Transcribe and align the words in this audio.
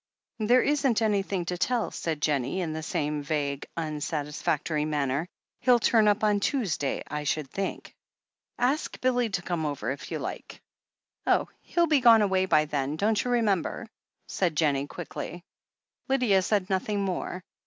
if 0.39 0.47
There 0.47 0.63
isn't 0.63 1.03
anything 1.03 1.45
to 1.45 1.59
tell," 1.59 1.91
said 1.91 2.23
Jennie, 2.23 2.61
in 2.61 2.73
the 2.73 2.81
same 2.81 3.21
vague, 3.21 3.67
unsatisfactory 3.77 4.83
manner, 4.83 5.27
"He'll 5.59 5.77
turn 5.77 6.07
up 6.07 6.23
on 6.23 6.39
Tuesday, 6.39 7.03
I 7.07 7.23
should 7.23 7.51
think." 7.51 7.93
THE 8.57 8.63
HEEL 8.65 8.69
OF 8.73 8.73
ACHILLES 8.77 8.87
375 8.93 8.97
"Ask 8.97 9.01
Billy 9.01 9.29
to 9.29 9.47
come 9.47 9.65
over, 9.67 9.91
if 9.91 10.09
you 10.09 10.17
like." 10.17 10.59
"Oh, 11.27 11.49
he'll 11.61 11.85
be 11.85 11.99
gone 12.01 12.23
away 12.23 12.47
by 12.47 12.65
then, 12.65 12.95
don't 12.95 13.23
you 13.23 13.29
remem 13.29 13.61
ber?" 13.61 13.85
said 14.27 14.57
Jennie 14.57 14.87
quickly. 14.87 15.43
Lydia 16.07 16.41
said 16.41 16.67
nothing 16.67 17.05
more. 17.05 17.43